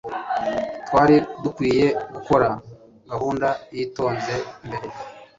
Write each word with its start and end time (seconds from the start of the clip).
Twari 0.87 1.15
dukwiye 1.43 1.87
gukora 2.13 2.49
gahunda 3.11 3.47
yitonze 3.75 4.33
mbere. 4.65 4.87